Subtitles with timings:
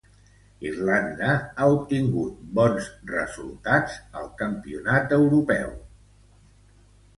[0.69, 6.93] Irlanda ha obtingut bons resultats al Campionat Europeu de Polo.